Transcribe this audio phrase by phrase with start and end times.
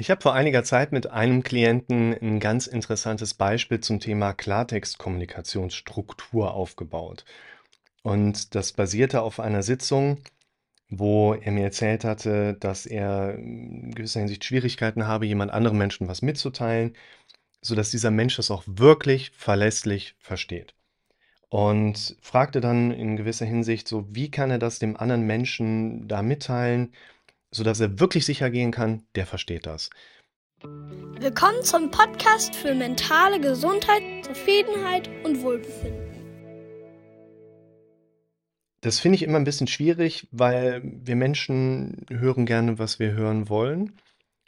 [0.00, 6.54] Ich habe vor einiger Zeit mit einem Klienten ein ganz interessantes Beispiel zum Thema Klartextkommunikationsstruktur
[6.54, 7.26] aufgebaut.
[8.00, 10.16] Und das basierte auf einer Sitzung,
[10.88, 16.08] wo er mir erzählt hatte, dass er in gewisser Hinsicht Schwierigkeiten habe, jemand anderem Menschen
[16.08, 16.96] was mitzuteilen,
[17.60, 20.72] sodass dieser Mensch das auch wirklich verlässlich versteht.
[21.50, 26.22] Und fragte dann in gewisser Hinsicht so, wie kann er das dem anderen Menschen da
[26.22, 26.94] mitteilen,
[27.52, 29.90] sodass er wirklich sicher gehen kann, der versteht das.
[30.62, 36.10] Willkommen zum Podcast für mentale Gesundheit, Zufriedenheit und Wohlbefinden.
[38.82, 43.48] Das finde ich immer ein bisschen schwierig, weil wir Menschen hören gerne, was wir hören
[43.48, 43.96] wollen.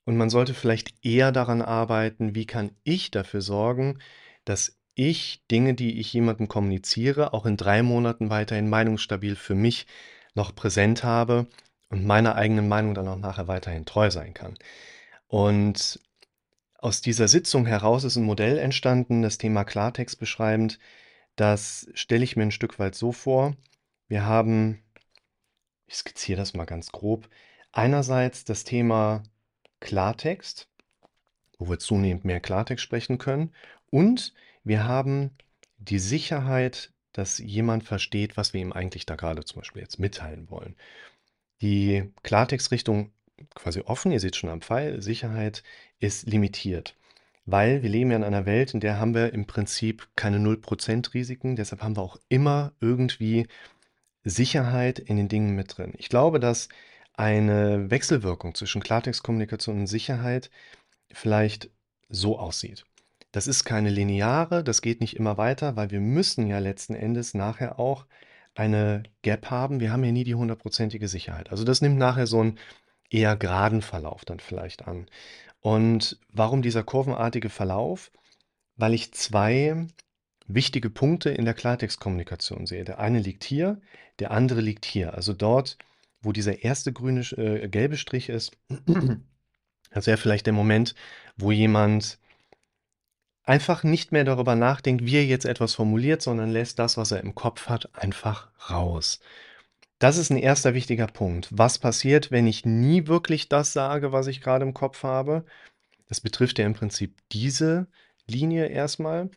[0.05, 3.99] Und man sollte vielleicht eher daran arbeiten, wie kann ich dafür sorgen,
[4.45, 9.87] dass ich Dinge, die ich jemandem kommuniziere, auch in drei Monaten weiterhin meinungsstabil für mich
[10.35, 11.47] noch präsent habe
[11.93, 14.57] und meiner eigenen Meinung dann auch nachher weiterhin treu sein kann.
[15.29, 16.01] Und
[16.79, 20.79] aus dieser Sitzung heraus ist ein Modell entstanden, das Thema Klartext beschreibend.
[21.37, 23.55] Das stelle ich mir ein Stück weit so vor.
[24.09, 24.83] Wir haben,
[25.87, 27.29] ich skizziere das mal ganz grob,
[27.73, 29.23] einerseits das Thema
[29.81, 30.69] Klartext,
[31.59, 33.55] wo wir zunehmend mehr Klartext sprechen können.
[33.91, 34.33] Und
[34.65, 35.37] wir haben
[35.77, 40.49] die Sicherheit, dass jemand versteht, was wir ihm eigentlich da gerade zum Beispiel jetzt mitteilen
[40.49, 40.75] wollen.
[41.63, 43.13] Die Klartextrichtung
[43.55, 45.63] quasi offen, ihr seht schon am Pfeil, Sicherheit
[46.01, 46.97] ist limitiert,
[47.47, 51.15] weil wir leben ja in einer Welt, in der haben wir im Prinzip keine 0%
[51.15, 53.47] Risiken, deshalb haben wir auch immer irgendwie
[54.25, 55.95] Sicherheit in den Dingen mit drin.
[55.97, 56.69] Ich glaube, dass
[57.15, 60.51] eine Wechselwirkung zwischen Klartextkommunikation und Sicherheit
[61.13, 61.71] vielleicht
[62.09, 62.85] so aussieht.
[63.31, 67.35] Das ist keine lineare, das geht nicht immer weiter, weil wir müssen ja letzten Endes
[67.35, 68.07] nachher auch
[68.55, 69.81] eine Gap haben.
[69.81, 71.51] Wir haben ja nie die hundertprozentige Sicherheit.
[71.51, 72.59] Also das nimmt nachher so einen
[73.11, 75.07] eher geraden Verlauf dann vielleicht an.
[75.61, 78.11] Und warum dieser kurvenartige Verlauf?
[78.77, 79.87] Weil ich zwei
[80.47, 82.85] wichtige Punkte in der Klartextkommunikation sehe.
[82.85, 83.81] Der eine liegt hier,
[84.19, 85.15] der andere liegt hier.
[85.15, 85.79] Also dort,
[86.21, 88.57] wo dieser erste grüne, äh, gelbe Strich ist,
[89.91, 90.95] das wäre vielleicht der Moment,
[91.37, 92.19] wo jemand
[93.45, 97.21] einfach nicht mehr darüber nachdenkt, wie er jetzt etwas formuliert, sondern lässt das, was er
[97.21, 99.21] im Kopf hat, einfach raus.
[99.99, 101.49] Das ist ein erster wichtiger Punkt.
[101.53, 105.45] Was passiert, wenn ich nie wirklich das sage, was ich gerade im Kopf habe?
[106.09, 107.87] Das betrifft ja im Prinzip diese
[108.27, 109.31] Linie erstmal.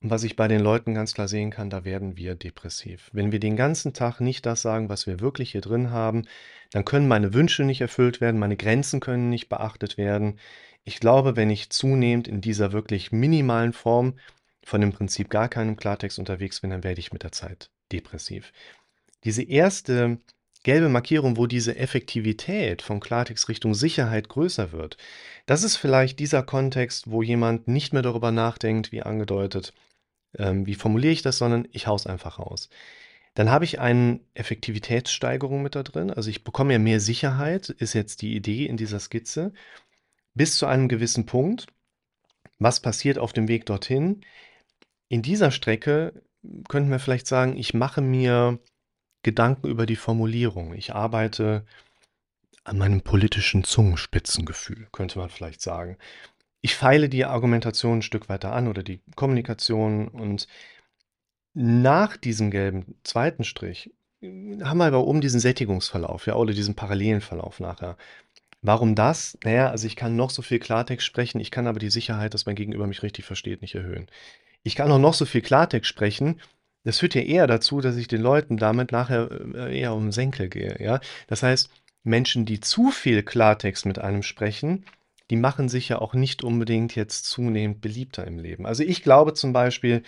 [0.00, 3.10] Und was ich bei den Leuten ganz klar sehen kann, da werden wir depressiv.
[3.12, 6.26] Wenn wir den ganzen Tag nicht das sagen, was wir wirklich hier drin haben,
[6.70, 10.38] dann können meine Wünsche nicht erfüllt werden, meine Grenzen können nicht beachtet werden.
[10.84, 14.18] Ich glaube, wenn ich zunehmend in dieser wirklich minimalen Form
[14.62, 18.52] von dem Prinzip gar keinem Klartext unterwegs bin, dann werde ich mit der Zeit depressiv.
[19.24, 20.18] Diese erste
[20.62, 24.96] gelbe Markierung, wo diese Effektivität von Klartext Richtung Sicherheit größer wird,
[25.46, 29.72] das ist vielleicht dieser Kontext, wo jemand nicht mehr darüber nachdenkt, wie angedeutet,
[30.38, 32.68] ähm, wie formuliere ich das, sondern ich haus einfach raus.
[33.34, 36.10] Dann habe ich eine Effektivitätssteigerung mit da drin.
[36.10, 39.52] Also ich bekomme ja mehr Sicherheit, ist jetzt die Idee in dieser Skizze
[40.34, 41.66] bis zu einem gewissen Punkt.
[42.58, 44.24] Was passiert auf dem Weg dorthin?
[45.08, 46.22] In dieser Strecke
[46.68, 48.58] könnten wir vielleicht sagen, ich mache mir
[49.22, 50.74] Gedanken über die Formulierung.
[50.74, 51.64] Ich arbeite
[52.64, 55.98] an meinem politischen Zungenspitzengefühl, könnte man vielleicht sagen.
[56.60, 60.46] Ich feile die Argumentation ein Stück weiter an oder die Kommunikation und
[61.52, 63.92] nach diesem gelben zweiten Strich
[64.62, 67.96] haben wir aber oben diesen Sättigungsverlauf, ja, oder diesen parallelen Verlauf nachher.
[68.64, 69.36] Warum das?
[69.44, 72.46] Naja, also ich kann noch so viel Klartext sprechen, ich kann aber die Sicherheit, dass
[72.46, 74.06] mein Gegenüber mich richtig versteht, nicht erhöhen.
[74.62, 76.40] Ich kann auch noch so viel Klartext sprechen,
[76.82, 80.12] das führt ja eher dazu, dass ich den Leuten damit nachher äh, eher um den
[80.12, 81.00] Senkel gehe, ja?
[81.26, 81.68] Das heißt,
[82.04, 84.86] Menschen, die zu viel Klartext mit einem sprechen,
[85.28, 88.64] die machen sich ja auch nicht unbedingt jetzt zunehmend beliebter im Leben.
[88.64, 90.02] Also ich glaube zum Beispiel,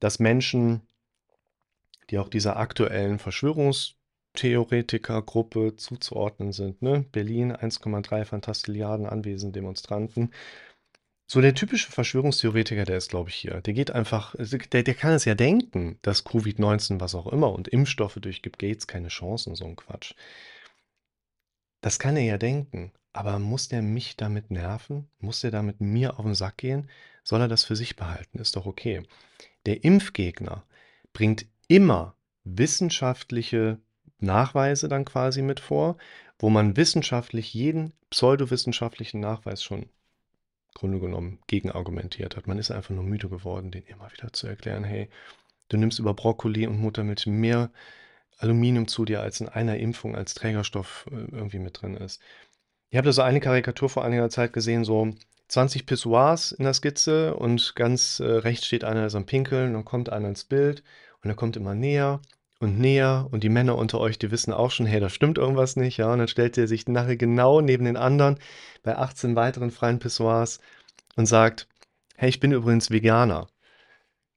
[0.00, 0.80] dass Menschen,
[2.10, 3.94] die auch dieser aktuellen Verschwörungs
[4.34, 6.82] Theoretikergruppe zuzuordnen sind.
[6.82, 7.04] Ne?
[7.12, 10.30] Berlin 1,3 Fantastilliarden anwesende Demonstranten.
[11.26, 13.60] So der typische Verschwörungstheoretiker, der ist, glaube ich, hier.
[13.62, 17.68] Der geht einfach, der, der kann es ja denken, dass Covid-19, was auch immer, und
[17.68, 20.14] Impfstoffe durch Gates keine Chancen, so ein Quatsch.
[21.80, 22.92] Das kann er ja denken.
[23.14, 25.08] Aber muss der mich damit nerven?
[25.18, 26.90] Muss der damit mir auf den Sack gehen?
[27.22, 28.38] Soll er das für sich behalten?
[28.38, 29.02] Ist doch okay.
[29.66, 30.64] Der Impfgegner
[31.12, 33.78] bringt immer wissenschaftliche
[34.18, 35.96] Nachweise dann quasi mit vor,
[36.38, 39.88] wo man wissenschaftlich jeden pseudowissenschaftlichen Nachweis schon
[40.74, 42.46] Grunde genommen gegenargumentiert hat.
[42.46, 45.08] Man ist einfach nur müde geworden, den immer wieder zu erklären, hey,
[45.68, 47.70] du nimmst über Brokkoli und Muttermilch mehr
[48.38, 52.20] Aluminium zu dir, als in einer Impfung als Trägerstoff äh, irgendwie mit drin ist.
[52.90, 55.14] Ich habe da so eine Karikatur vor einiger Zeit gesehen, so
[55.48, 59.72] 20 Pissoirs in der Skizze und ganz äh, rechts steht einer, der ist am Pinkeln,
[59.72, 60.82] dann kommt einer ins Bild
[61.22, 62.20] und er kommt immer näher
[62.64, 65.76] und näher und die Männer unter euch, die wissen auch schon, hey, da stimmt irgendwas
[65.76, 68.38] nicht, ja, und dann stellt er sich nachher genau neben den anderen
[68.82, 70.60] bei 18 weiteren freien Pissoirs
[71.16, 71.68] und sagt,
[72.16, 73.46] hey, ich bin übrigens Veganer.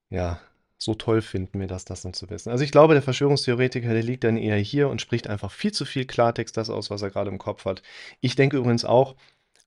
[0.09, 0.39] Ja,
[0.77, 2.49] so toll finden wir das, das dann zu wissen.
[2.49, 5.85] Also ich glaube, der Verschwörungstheoretiker, der liegt dann eher hier und spricht einfach viel zu
[5.85, 7.81] viel Klartext das aus, was er gerade im Kopf hat.
[8.21, 9.15] Ich denke übrigens auch,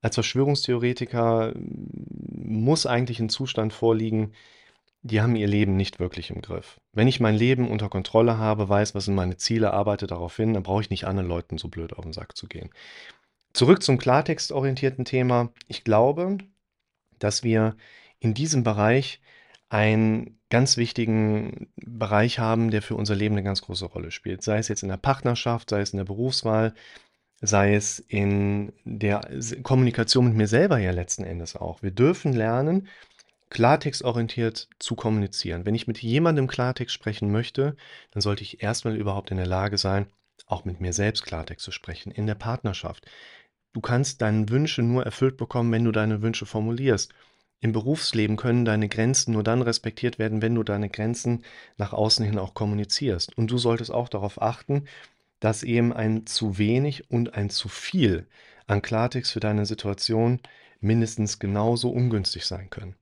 [0.03, 4.33] als Verschwörungstheoretiker muss eigentlich ein Zustand vorliegen,
[5.02, 6.81] die haben ihr Leben nicht wirklich im Griff.
[6.93, 10.55] Wenn ich mein Leben unter Kontrolle habe, weiß, was sind meine Ziele, arbeite darauf hin,
[10.55, 12.70] dann brauche ich nicht anderen Leuten so blöd auf den Sack zu gehen.
[13.52, 15.50] Zurück zum klartextorientierten Thema.
[15.67, 16.38] Ich glaube,
[17.19, 17.76] dass wir
[18.19, 19.20] in diesem Bereich
[19.70, 24.43] einen ganz wichtigen Bereich haben, der für unser Leben eine ganz große Rolle spielt.
[24.43, 26.75] Sei es jetzt in der Partnerschaft, sei es in der Berufswahl,
[27.41, 29.23] sei es in der
[29.62, 31.82] Kommunikation mit mir selber ja letzten Endes auch.
[31.82, 32.88] Wir dürfen lernen,
[33.50, 35.67] klartextorientiert zu kommunizieren.
[35.67, 37.76] Wenn ich mit jemandem Klartext sprechen möchte,
[38.12, 40.06] dann sollte ich erstmal überhaupt in der Lage sein,
[40.47, 43.06] auch mit mir selbst Klartext zu sprechen, in der Partnerschaft.
[43.73, 47.12] Du kannst deine Wünsche nur erfüllt bekommen, wenn du deine Wünsche formulierst.
[47.61, 51.44] Im Berufsleben können deine Grenzen nur dann respektiert werden, wenn du deine Grenzen
[51.76, 53.37] nach außen hin auch kommunizierst.
[53.37, 54.87] Und du solltest auch darauf achten,
[55.41, 58.26] dass eben ein zu wenig und ein zu viel
[58.67, 60.41] an Klartext für deine Situation
[60.81, 62.94] mindestens genauso ungünstig sein können.